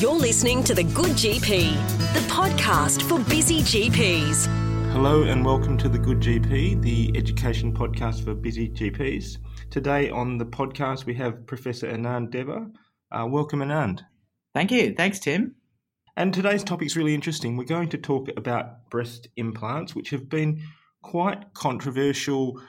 [0.00, 1.72] You're listening to The Good GP,
[2.14, 4.46] the podcast for busy GPs.
[4.92, 9.38] Hello and welcome to The Good GP, the education podcast for busy GPs.
[9.70, 12.70] Today on the podcast we have Professor Anand Deva.
[13.10, 14.02] Uh, welcome, Anand.
[14.54, 14.94] Thank you.
[14.94, 15.56] Thanks, Tim.
[16.16, 17.56] And today's topic is really interesting.
[17.56, 20.62] We're going to talk about breast implants, which have been
[21.02, 22.62] quite controversial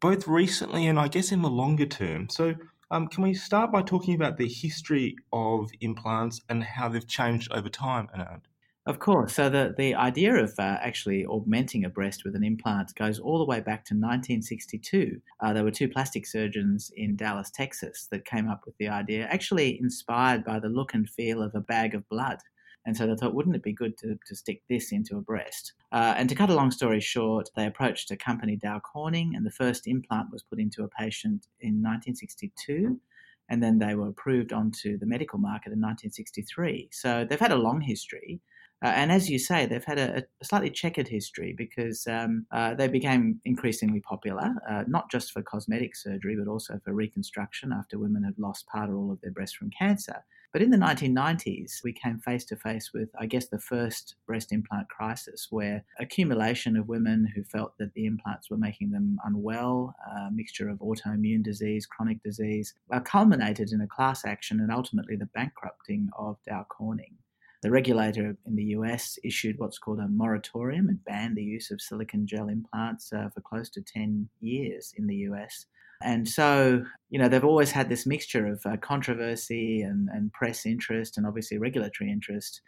[0.00, 2.28] both recently and I guess in the longer term.
[2.30, 2.56] So,
[2.90, 7.52] um, can we start by talking about the history of implants and how they've changed
[7.52, 8.42] over time, Anand?
[8.86, 9.32] Of course.
[9.34, 13.38] So the, the idea of uh, actually augmenting a breast with an implant goes all
[13.38, 15.22] the way back to 1962.
[15.40, 19.24] Uh, there were two plastic surgeons in Dallas, Texas, that came up with the idea,
[19.30, 22.40] actually inspired by the look and feel of a bag of blood.
[22.86, 25.72] And so they thought, wouldn't it be good to, to stick this into a breast?
[25.90, 29.46] Uh, and to cut a long story short, they approached a company, Dow Corning, and
[29.46, 33.00] the first implant was put into a patient in 1962.
[33.48, 36.88] And then they were approved onto the medical market in 1963.
[36.92, 38.40] So they've had a long history.
[38.82, 42.74] Uh, and as you say, they've had a, a slightly checkered history because um, uh,
[42.74, 47.98] they became increasingly popular, uh, not just for cosmetic surgery, but also for reconstruction after
[47.98, 50.24] women had lost part or all of their breast from cancer.
[50.54, 54.52] But in the 1990s, we came face to face with, I guess, the first breast
[54.52, 59.96] implant crisis, where accumulation of women who felt that the implants were making them unwell,
[60.08, 65.16] a mixture of autoimmune disease, chronic disease, uh, culminated in a class action and ultimately
[65.16, 67.16] the bankrupting of Dow Corning.
[67.64, 71.80] The regulator in the US issued what's called a moratorium and banned the use of
[71.80, 75.64] silicon gel implants uh, for close to 10 years in the US.
[76.02, 80.66] And so, you know, they've always had this mixture of uh, controversy and, and press
[80.66, 82.60] interest and obviously regulatory interest.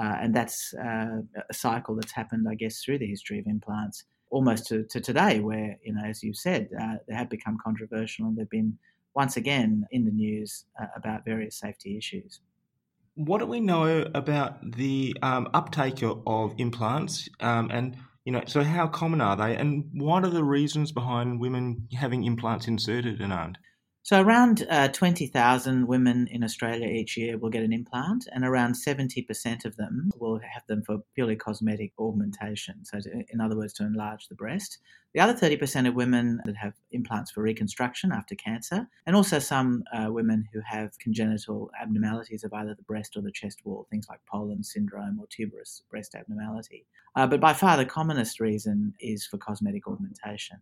[0.00, 4.04] Uh, and that's uh, a cycle that's happened, I guess, through the history of implants,
[4.30, 8.26] almost to, to today, where, you know, as you said, uh, they have become controversial
[8.26, 8.78] and they've been
[9.12, 12.38] once again in the news uh, about various safety issues.
[13.16, 18.64] What do we know about the um, uptake of implants um, and you know, so
[18.64, 23.32] how common are they, and what are the reasons behind women having implants inserted and
[23.32, 23.56] aren't?
[24.06, 28.74] So, around uh, 20,000 women in Australia each year will get an implant, and around
[28.74, 32.84] 70% of them will have them for purely cosmetic augmentation.
[32.84, 34.78] So, to, in other words, to enlarge the breast.
[35.12, 39.82] The other 30% of women that have implants for reconstruction after cancer, and also some
[39.92, 44.06] uh, women who have congenital abnormalities of either the breast or the chest wall, things
[44.08, 46.86] like Poland syndrome or tuberous breast abnormality.
[47.16, 50.58] Uh, but by far the commonest reason is for cosmetic augmentation.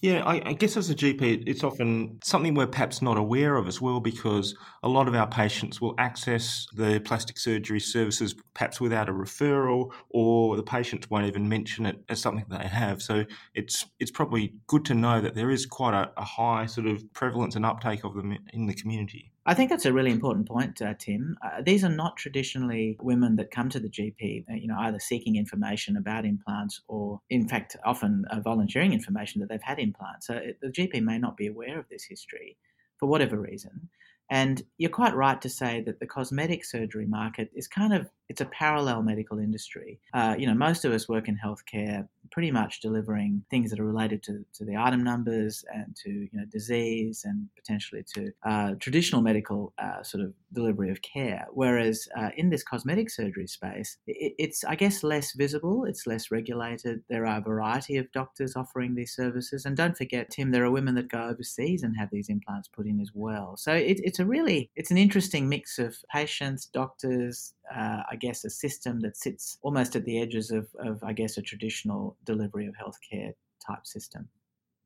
[0.00, 3.66] Yeah, I, I, guess as a GP, it's often something we're perhaps not aware of
[3.66, 4.54] as well because
[4.84, 9.90] a lot of our patients will access the plastic surgery services perhaps without a referral,
[10.10, 13.02] or the patients won't even mention it as something they have.
[13.02, 16.86] So it's it's probably good to know that there is quite a, a high sort
[16.86, 19.32] of prevalence and uptake of them in the community.
[19.48, 21.38] I think that's a really important point, uh, Tim.
[21.42, 24.98] Uh, these are not traditionally women that come to the GP, uh, you know, either
[24.98, 30.26] seeking information about implants or, in fact, often uh, volunteering information that they've had implants.
[30.26, 32.58] So it, the GP may not be aware of this history
[32.98, 33.88] for whatever reason.
[34.30, 38.42] And you're quite right to say that the cosmetic surgery market is kind of it's
[38.42, 39.98] a parallel medical industry.
[40.12, 43.84] Uh, you know, most of us work in healthcare, pretty much delivering things that are
[43.84, 48.72] related to, to the item numbers and to you know disease and potentially to uh,
[48.80, 51.46] traditional medical uh, sort of delivery of care.
[51.52, 56.30] Whereas uh, in this cosmetic surgery space, it, it's I guess less visible, it's less
[56.30, 57.02] regulated.
[57.08, 60.70] There are a variety of doctors offering these services, and don't forget, Tim, there are
[60.70, 63.56] women that go overseas and have these implants put in as well.
[63.56, 68.44] So it, it's a really it's an interesting mix of patients, doctors, uh, I guess,
[68.44, 72.66] a system that sits almost at the edges of, of, I guess, a traditional delivery
[72.66, 73.32] of healthcare
[73.64, 74.28] type system.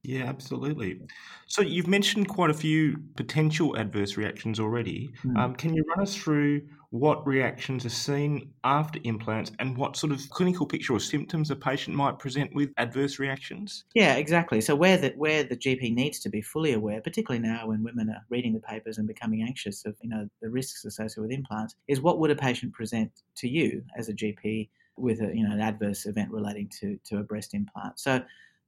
[0.03, 1.01] Yeah, absolutely.
[1.47, 5.13] So you've mentioned quite a few potential adverse reactions already.
[5.25, 5.39] Mm.
[5.39, 10.13] Um, can you run us through what reactions are seen after implants and what sort
[10.13, 13.85] of clinical picture or symptoms a patient might present with adverse reactions?
[13.95, 14.61] Yeah, exactly.
[14.61, 18.11] So where the, where the GP needs to be fully aware, particularly now when women
[18.11, 21.77] are reading the papers and becoming anxious of you know the risks associated with implants,
[21.87, 25.55] is what would a patient present to you as a GP with a, you know
[25.55, 28.01] an adverse event relating to to a breast implant.
[28.01, 28.21] So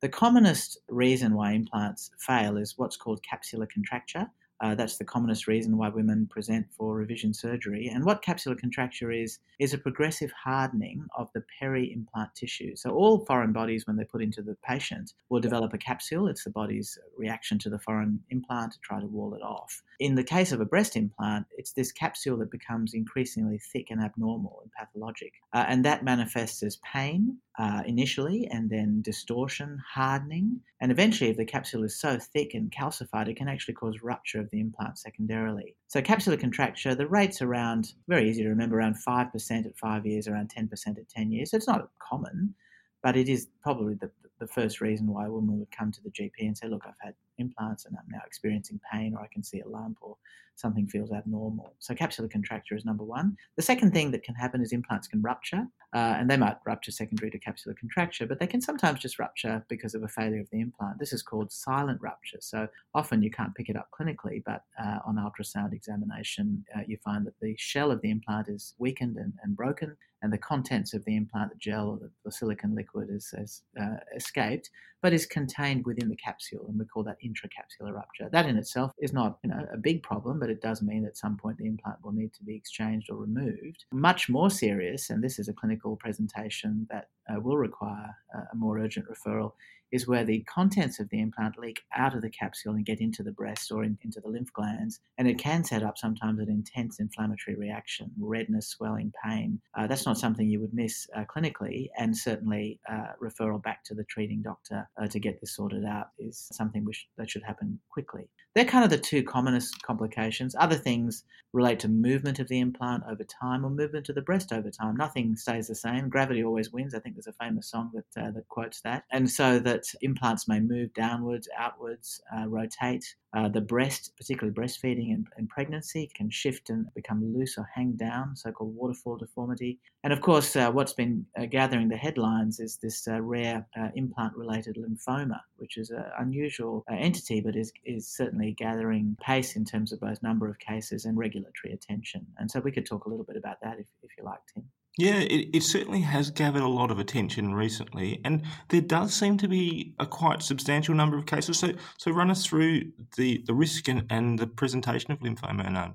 [0.04, 4.26] the commonest reason why implants fail is what's called capsular contracture.
[4.60, 7.88] Uh, that's the commonest reason why women present for revision surgery.
[7.92, 12.76] And what capsular contracture is, is a progressive hardening of the peri-implant tissue.
[12.76, 16.28] So all foreign bodies, when they're put into the patient, will develop a capsule.
[16.28, 19.82] It's the body's reaction to the foreign implant to try to wall it off.
[20.00, 24.00] In the case of a breast implant, it's this capsule that becomes increasingly thick and
[24.00, 25.32] abnormal and pathologic.
[25.52, 31.38] Uh, and that manifests as pain, uh, initially, and then distortion, hardening, and eventually, if
[31.38, 34.98] the capsule is so thick and calcified, it can actually cause rupture of the implant
[34.98, 35.74] secondarily.
[35.88, 40.28] So, capsular contracture, the rate's around, very easy to remember, around 5% at five years,
[40.28, 41.50] around 10% at 10 years.
[41.50, 42.54] So, it's not common,
[43.02, 46.10] but it is probably the, the first reason why a woman would come to the
[46.10, 49.42] GP and say, Look, I've had implants and I'm now experiencing pain, or I can
[49.42, 50.16] see a lump, or
[50.56, 51.74] something feels abnormal.
[51.78, 53.36] So, capsular contracture is number one.
[53.56, 56.90] The second thing that can happen is implants can rupture, uh, and they might rupture
[56.90, 60.50] secondary to capsular contracture, but they can sometimes just rupture because of a failure of
[60.50, 60.98] the implant.
[60.98, 62.38] This is called silent rupture.
[62.40, 66.98] So, often you can't pick it up clinically, but uh, on ultrasound examination, uh, you
[67.04, 70.94] find that the shell of the implant is weakened and, and broken, and the contents
[70.94, 74.70] of the implant, the gel or the, the silicon liquid, has, uh, escaped,
[75.02, 78.30] but is contained within the capsule, and we call that intracapsular rupture.
[78.32, 81.16] That in itself is not you know, a big problem, but it does mean at
[81.16, 83.86] some point the implant will need to be exchanged or removed.
[83.92, 88.14] Much more serious, and this is a clinical presentation that uh, will require
[88.52, 89.52] a more urgent referral,
[89.94, 93.22] is where the contents of the implant leak out of the capsule and get into
[93.22, 94.98] the breast or in, into the lymph glands.
[95.18, 99.60] And it can set up sometimes an intense inflammatory reaction, redness, swelling, pain.
[99.78, 103.94] Uh, that's not something you would miss uh, clinically, and certainly uh, referral back to
[103.94, 107.78] the treating doctor uh, to get this sorted out is something which, that should happen
[107.88, 108.28] quickly.
[108.56, 110.56] They're kind of the two commonest complications.
[110.58, 114.52] Other things relate to movement of the implant over time or movement of the breast
[114.52, 114.96] over time.
[114.96, 116.08] Nothing stays the same.
[116.08, 116.94] Gravity always wins.
[116.94, 119.04] I think there's a famous song that uh, that quotes that.
[119.12, 123.04] And so that implants may move downwards, outwards, uh, rotate.
[123.34, 127.92] Uh, the breast, particularly breastfeeding and, and, pregnancy, can shift and become loose or hang
[127.92, 129.80] down, so called waterfall deformity.
[130.04, 133.88] And of course, uh, what's been uh, gathering the headlines is this uh, rare uh,
[133.96, 139.64] implant related lymphoma, which is an unusual entity, but is, is certainly gathering pace in
[139.64, 142.24] terms of both number of cases and regulatory attention.
[142.38, 144.64] And so we could talk a little bit about that if, if you like, Tim.
[144.96, 149.38] Yeah, it, it certainly has gathered a lot of attention recently, and there does seem
[149.38, 151.58] to be a quite substantial number of cases.
[151.58, 155.84] So, so run us through the, the risk and, and the presentation of lymphoma, Anand.
[155.84, 155.94] Um,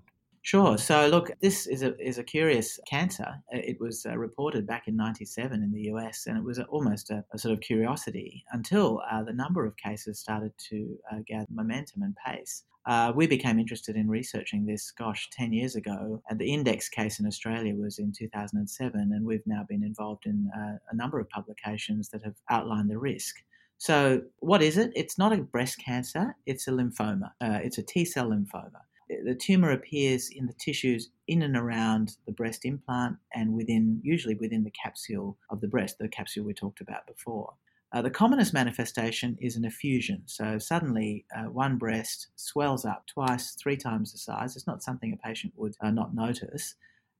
[0.49, 0.79] Sure.
[0.79, 3.35] So, look, this is a, is a curious cancer.
[3.51, 7.23] It was uh, reported back in 97 in the US, and it was almost a,
[7.31, 12.01] a sort of curiosity until uh, the number of cases started to uh, gather momentum
[12.01, 12.63] and pace.
[12.87, 16.19] Uh, we became interested in researching this, gosh, 10 years ago.
[16.31, 20.49] And the index case in Australia was in 2007, and we've now been involved in
[20.57, 23.35] uh, a number of publications that have outlined the risk.
[23.77, 24.91] So, what is it?
[24.95, 27.33] It's not a breast cancer, it's a lymphoma.
[27.39, 28.81] Uh, it's a T cell lymphoma.
[29.09, 34.35] The tumor appears in the tissues in and around the breast implant and within, usually
[34.35, 37.53] within the capsule of the breast, the capsule we talked about before.
[37.91, 40.21] Uh, the commonest manifestation is an effusion.
[40.27, 44.55] So suddenly, uh, one breast swells up twice, three times the size.
[44.55, 46.75] It's not something a patient would uh, not notice.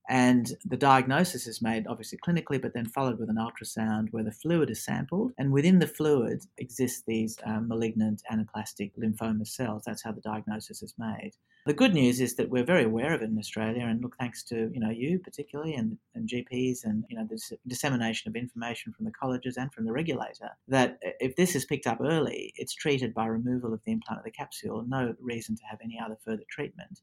[0.10, 4.32] And the diagnosis is made obviously clinically, but then followed with an ultrasound where the
[4.32, 5.34] fluid is sampled.
[5.38, 9.84] And within the fluid exist these uh, malignant anaplastic lymphoma cells.
[9.86, 11.34] That's how the diagnosis is made.
[11.68, 14.44] The good news is that we're very aware of it in Australia, and look, thanks
[14.46, 18.92] to you know you particularly and, and GPs and you know the dissemination of information
[18.94, 22.74] from the colleges and from the regulator, that if this is picked up early, it's
[22.74, 24.84] treated by removal of the implant of the capsule.
[24.88, 27.02] No reason to have any other further treatment.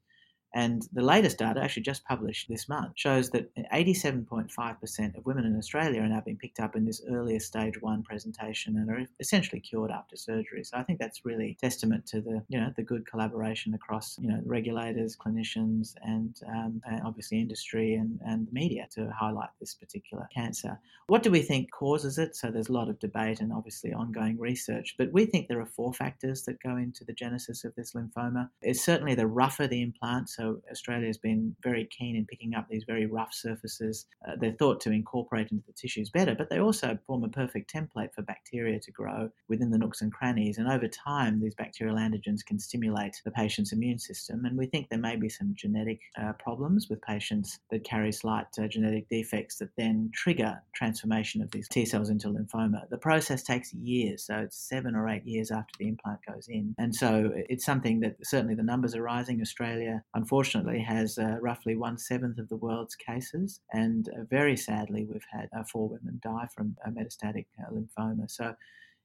[0.57, 5.55] And the latest data, actually just published this month, shows that 87.5% of women in
[5.55, 9.61] Australia are now being picked up in this earlier stage one presentation and are essentially
[9.61, 10.65] cured after surgery.
[10.65, 14.29] So I think that's really testament to the you know the good collaboration across you
[14.29, 20.27] know regulators, clinicians, and, um, and obviously industry and, and media to highlight this particular
[20.35, 20.81] cancer.
[21.09, 22.35] What do we think causes it?
[22.35, 25.67] So there's a lot of debate and obviously ongoing research, but we think there are
[25.67, 28.49] four factors that go into the genesis of this lymphoma.
[28.63, 32.67] It's certainly the rougher the implant, so Australia has been very keen in picking up
[32.69, 34.07] these very rough surfaces.
[34.27, 37.73] Uh, they're thought to incorporate into the tissues better, but they also form a perfect
[37.73, 40.59] template for bacteria to grow within the nooks and crannies.
[40.59, 44.45] And over time, these bacterial antigens can stimulate the patient's immune system.
[44.45, 48.47] And we think there may be some genetic uh, problems with patients that carry slight
[48.59, 52.89] uh, genetic defects that then trigger transformation of these T cells into lymphoma.
[52.91, 56.75] The process takes years, so it's seven or eight years after the implant goes in.
[56.79, 59.41] And so it's something that certainly the numbers are rising.
[59.41, 64.57] Australia, unfortunately, unfortunately has uh, roughly one seventh of the world's cases, and uh, very
[64.57, 68.29] sadly, we've had uh, four women die from metastatic uh, lymphoma.
[68.29, 68.53] So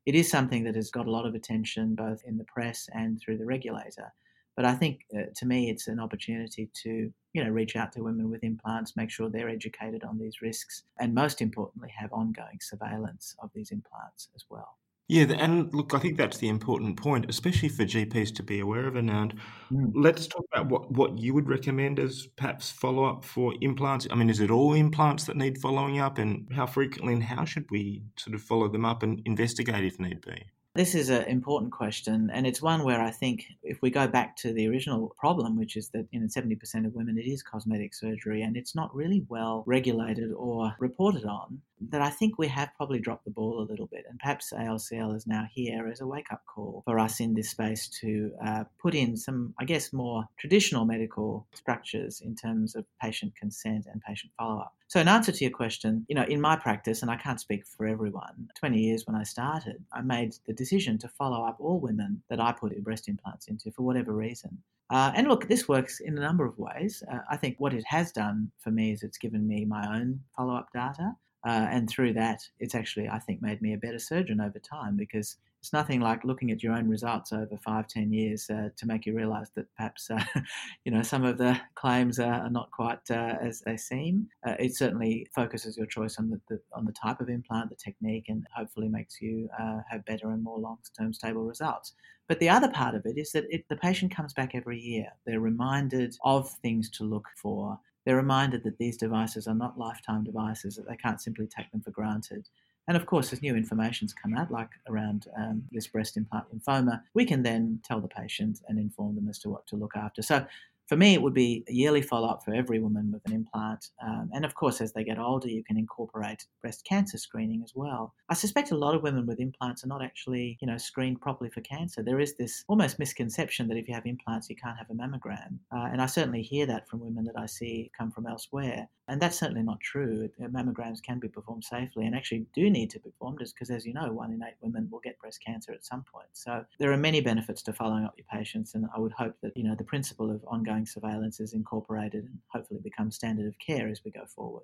[0.08, 3.20] it is something that has got a lot of attention both in the press and
[3.20, 4.12] through the regulator.
[4.56, 8.04] But I think uh, to me, it's an opportunity to you know reach out to
[8.04, 12.58] women with implants, make sure they're educated on these risks, and most importantly, have ongoing
[12.62, 14.80] surveillance of these implants as well.
[15.12, 18.88] Yeah, and look, I think that's the important point, especially for GPs to be aware
[18.88, 18.96] of.
[18.96, 19.92] And mm.
[19.94, 24.08] let's talk about what, what you would recommend as perhaps follow up for implants.
[24.10, 27.44] I mean, is it all implants that need following up, and how frequently and how
[27.44, 30.46] should we sort of follow them up and investigate if need be?
[30.76, 34.38] This is an important question, and it's one where I think if we go back
[34.38, 38.44] to the original problem, which is that in 70% of women it is cosmetic surgery
[38.44, 41.60] and it's not really well regulated or reported on,
[41.90, 44.06] that I think we have probably dropped the ball a little bit.
[44.10, 47.50] And perhaps ALCL is now here as a wake up call for us in this
[47.50, 52.86] space to uh, put in some, I guess, more traditional medical structures in terms of
[53.02, 54.74] patient consent and patient follow up.
[54.88, 57.66] So, in answer to your question, you know, in my practice, and I can't speak
[57.66, 61.80] for everyone, 20 years when I started, I made the decision to follow up all
[61.80, 64.58] women that I put breast implants into for whatever reason.
[64.90, 67.02] Uh, and look, this works in a number of ways.
[67.10, 70.20] Uh, I think what it has done for me is it's given me my own
[70.36, 71.14] follow up data.
[71.46, 74.96] Uh, and through that, it's actually, I think, made me a better surgeon over time
[74.96, 78.86] because it's nothing like looking at your own results over five, ten years uh, to
[78.88, 80.24] make you realise that perhaps, uh,
[80.86, 84.28] you know, some of the claims are, not quite uh, as they seem.
[84.46, 87.76] Uh, it certainly focuses your choice on the, the, on the type of implant, the
[87.76, 91.94] technique, and hopefully makes you uh, have better and more long-term stable results.
[92.28, 95.08] But the other part of it is that it, the patient comes back every year.
[95.26, 97.80] They're reminded of things to look for
[98.12, 101.80] they're reminded that these devices are not lifetime devices, that they can't simply take them
[101.80, 102.46] for granted.
[102.90, 107.04] And of course, as new information's come out, like around um, this breast implant lymphoma,
[107.14, 110.22] we can then tell the patient and inform them as to what to look after.
[110.22, 110.46] So
[110.88, 113.88] for me, it would be a yearly follow up for every woman with an implant.
[114.06, 117.74] Um, and of course, as they get older, you can incorporate breast cancer screening as
[117.76, 118.14] well.
[118.30, 121.50] I suspect a lot of women with implants are not actually, you know, screened properly
[121.50, 122.04] for cancer.
[122.04, 125.60] There is this almost misconception that if you have implants, you can't have a mammogram.
[125.74, 128.88] Uh, and I certainly hear that from women that I see come from elsewhere.
[129.12, 130.30] And that's certainly not true.
[130.42, 133.86] Uh, mammograms can be performed safely and actually do need to be performed because, as
[133.86, 136.30] you know, one in eight women will get breast cancer at some point.
[136.32, 138.74] So there are many benefits to following up your patients.
[138.74, 142.40] And I would hope that, you know, the principle of ongoing surveillance is incorporated and
[142.48, 144.64] hopefully becomes standard of care as we go forward.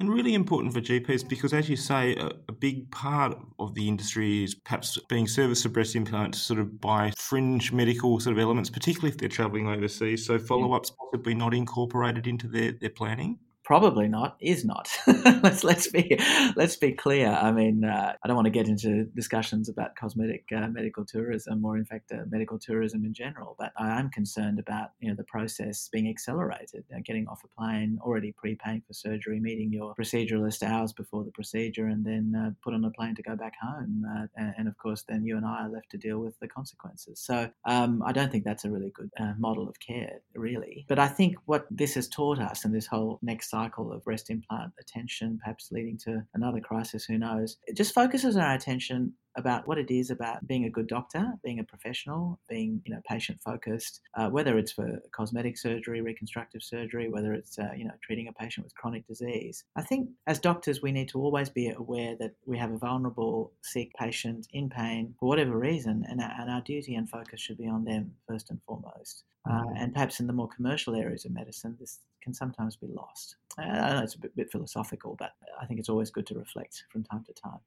[0.00, 3.86] And really important for GPs because, as you say, a, a, big part of the
[3.86, 8.40] industry is perhaps being serviced for breast implants sort of by fringe medical sort of
[8.40, 10.24] elements, particularly if they're travelling overseas.
[10.24, 14.88] So follow ups possibly not incorporated into their, their planning probably not is not.
[15.42, 16.18] Let's let's be
[16.56, 17.28] let's be clear.
[17.28, 21.64] I mean uh, i don't want to get into discussions about cosmetic uh, medical tourism
[21.64, 25.16] or in fact uh, medical tourism in general but i am concerned about you know
[25.16, 29.94] the process being accelerated uh, getting off a plane already prepaying for surgery meeting your
[29.94, 33.54] proceduralist hours before the procedure and then uh, put on a plane to go back
[33.60, 36.38] home uh, and, and, of course then you and i are left to deal with
[36.40, 37.20] the consequences.
[37.20, 40.84] So um, i don't think that's a really good model of care really.
[40.88, 44.30] But i think what this has taught us and this whole next cycle of breast
[44.30, 47.56] implant attention, perhaps leading to another crisis, who knows.
[47.66, 51.60] It just focuses our attention about what it is about being a good doctor, being
[51.60, 57.08] a professional, being you know patient focused, uh, whether it's for cosmetic surgery, reconstructive surgery,
[57.08, 59.64] whether it's uh, you know treating a patient with chronic disease.
[59.76, 63.52] I think as doctors we need to always be aware that we have a vulnerable,
[63.62, 67.58] sick patient in pain for whatever reason, and our, and our duty and focus should
[67.58, 69.24] be on them first and foremost.
[69.48, 69.76] Uh, mm-hmm.
[69.76, 73.36] and perhaps in the more commercial areas of medicine, this can sometimes be lost.
[73.56, 76.84] I know it's a bit, bit philosophical, but I think it's always good to reflect
[76.92, 77.60] from time to time.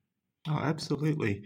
[0.48, 1.44] Oh, absolutely.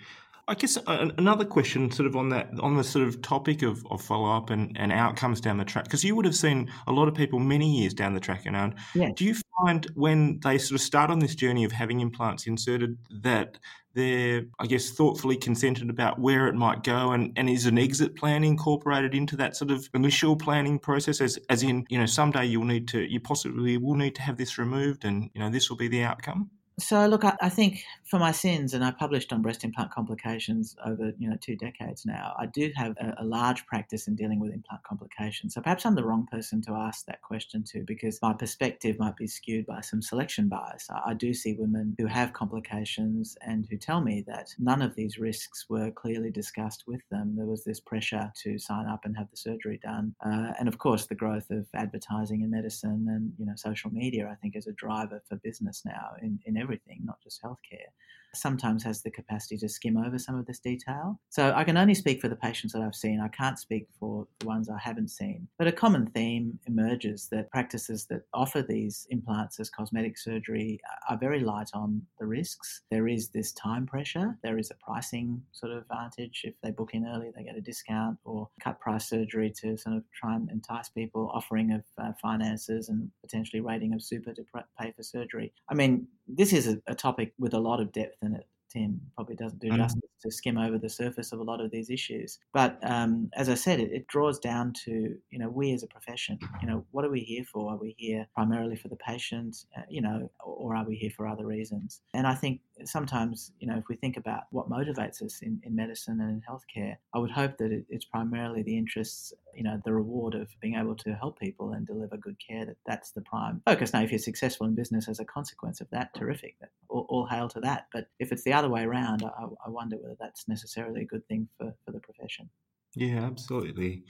[0.47, 3.83] I guess uh, another question, sort of on that, on the sort of topic of,
[3.89, 6.91] of follow up and, and outcomes down the track, because you would have seen a
[6.91, 8.45] lot of people many years down the track.
[8.45, 9.09] And yeah.
[9.15, 12.95] do you find when they sort of start on this journey of having implants inserted
[13.23, 13.57] that
[13.95, 18.15] they're, I guess, thoughtfully consented about where it might go, and, and is an exit
[18.15, 21.21] plan incorporated into that sort of initial planning process?
[21.21, 24.37] As as in, you know, someday you'll need to, you possibly will need to have
[24.37, 26.51] this removed, and you know, this will be the outcome.
[26.77, 30.75] So look, I, I, think for my sins, and I published on breast implant complications
[30.86, 32.36] over you know two decades now.
[32.38, 35.53] I do have a, a, large practice in dealing with implant complications.
[35.53, 39.15] So perhaps I'm the wrong person to ask that question to, because my perspective might
[39.15, 40.89] be skewed by some selection bias.
[40.89, 44.96] I, I do see women who have complications and who tell me that none of
[44.96, 47.36] these risks were clearly discussed with them.
[47.38, 50.77] There was this pressure to sign up and have the surgery done, uh, and of
[50.77, 54.27] course the growth of advertising in medicine and you know social media.
[54.29, 57.91] I think is a driver for business now in in everything, not just healthcare
[58.35, 61.19] sometimes has the capacity to skim over some of this detail.
[61.29, 63.19] So I can only speak for the patients that I've seen.
[63.19, 65.47] I can't speak for the ones I haven't seen.
[65.57, 71.17] But a common theme emerges that practices that offer these implants as cosmetic surgery are
[71.17, 72.81] very light on the risks.
[72.91, 74.37] There is this time pressure.
[74.43, 76.41] There is a pricing sort of advantage.
[76.43, 79.95] If they book in early, they get a discount or cut price surgery to sort
[79.95, 84.45] of try and entice people, offering of uh, finances and potentially rating of super to
[84.79, 85.53] pay for surgery.
[85.69, 88.48] I mean, this is a, a topic with a lot of depth in it.
[88.75, 89.77] Tim probably doesn't do mm.
[89.77, 92.39] justice to skim over the surface of a lot of these issues.
[92.53, 95.88] But um, as I said, it, it, draws down to you know we as a
[95.88, 96.38] profession.
[96.62, 97.72] You know, what are we here for?
[97.72, 99.65] Are we here primarily for the patient?
[99.77, 102.01] Uh, you know, or are we here for other reasons?
[102.13, 105.75] And I think sometimes you know if we think about what motivates us in, in
[105.75, 109.81] medicine and in healthcare, I would hope that it, it's primarily the interests, you know,
[109.85, 112.65] the reward of being able to help people and deliver good care.
[112.65, 113.93] That that's the prime focus.
[113.93, 116.55] Now, if you're successful in business as a consequence of that, terrific.
[116.89, 117.87] All, all hail to that.
[117.91, 121.27] But if it's the other way around, I, I wonder whether that's necessarily a good
[121.27, 122.49] thing for, for the profession.
[122.95, 124.03] Yeah, absolutely.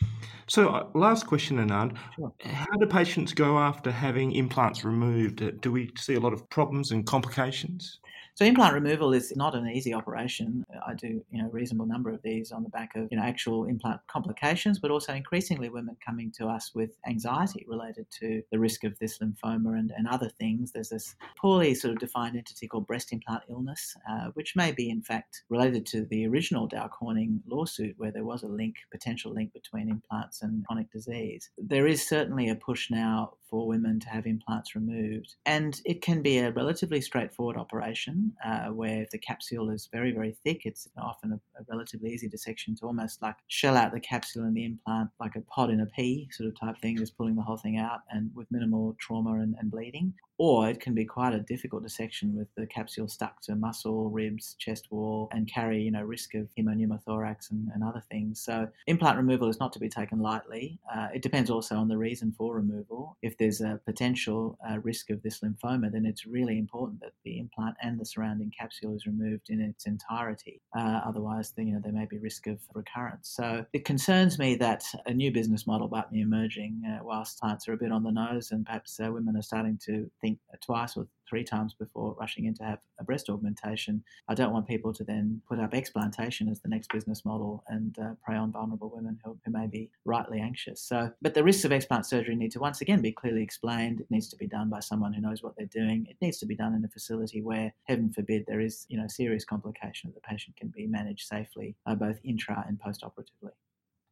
[0.48, 1.98] So, uh, last question, Anand.
[2.15, 2.32] Sure.
[2.44, 5.41] How do patients go after having implants removed?
[5.41, 8.00] Uh, do we see a lot of problems and complications?
[8.36, 10.65] So implant removal is not an easy operation.
[10.86, 13.24] I do, you know, a reasonable number of these on the back of, you know,
[13.24, 18.60] actual implant complications, but also increasingly women coming to us with anxiety related to the
[18.60, 20.74] risk of this lymphoma and, and other things.
[20.74, 24.89] There's this poorly sort of defined entity called breast implant illness, uh, which may be
[24.89, 29.32] in fact related to the original Dow Corning lawsuit where there was a link, potential
[29.32, 31.51] link between implants and chronic disease.
[31.58, 35.36] There is certainly a push now for women to have implants removed.
[35.46, 40.12] And it can be a relatively straightforward operation uh, where if the capsule is very,
[40.12, 44.00] very thick, it's often a, a, relatively easy dissection to almost like shell out the
[44.00, 47.18] capsule and the implant like a pod in a pea sort of type thing, just
[47.18, 50.94] pulling the whole thing out and with minimal trauma and, and bleeding or it can
[50.94, 55.52] be quite a difficult dissection with the capsule stuck to muscle, ribs, chest wall, and
[55.52, 58.42] carry, you know, risk of hemopneumothorax and, and other things.
[58.42, 60.80] So implant removal is not to be taken lightly.
[60.94, 63.18] Uh, it depends also on the reason for removal.
[63.22, 67.39] If there's a potential uh, risk of this lymphoma, then it's really important that the
[67.39, 70.62] implant and the surrounding capsule is removed in its entirety.
[70.77, 73.30] Uh, otherwise, you know, there may be risk of recurrence.
[73.36, 77.68] So it concerns me that a new business model might be emerging uh, whilst clients
[77.68, 80.98] are a bit on the nose and perhaps uh, women are starting to think twice
[80.98, 84.03] or three times before rushing in to have a breast augmentation.
[84.27, 87.98] I don't want people to then put up explantation as the next business model and
[88.00, 90.82] uh, prey on vulnerable women who, who may be rightly anxious.
[90.82, 94.01] So, but the risks of explant surgery need to once again be clearly explained.
[94.01, 96.08] It needs to be done by someone who knows what they're doing.
[96.10, 99.08] It needs to be done in a facility where, heaven forbid, there is you know
[99.08, 103.51] serious complication that the patient can be managed safely, uh, both intra and post operatively.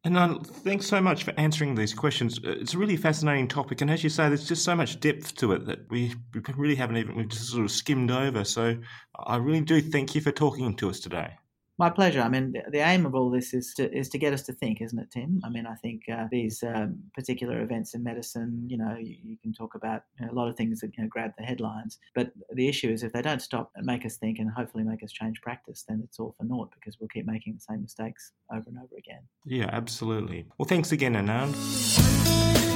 [0.04, 2.38] And uh, thanks so much for answering these questions.
[2.38, 5.34] Uh, it's a really fascinating topic, and as you say, there's just so much depth
[5.36, 8.44] to it that we, we really haven't even we've just sort of skimmed over.
[8.44, 8.76] So
[9.18, 11.34] I really do thank you for talking to us today.
[11.76, 12.20] My pleasure.
[12.20, 14.80] I mean, the, aim of all this is to is to get us to think,
[14.80, 15.40] isn't it, Tim?
[15.44, 19.36] I mean, I think uh, these um, particular events in medicine, you know, you, you
[19.42, 21.98] can talk about you know, a lot of things that you know, grab the headlines,
[22.14, 25.02] but the issue is if they don't stop and make us think and hopefully make
[25.02, 28.32] us change practice, then it's all for naught because we'll keep making the same mistakes
[28.52, 29.22] over and over again.
[29.44, 30.46] Yeah, absolutely.
[30.58, 32.73] Well, thanks again, Anand.